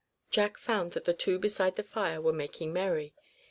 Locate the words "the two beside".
1.05-1.75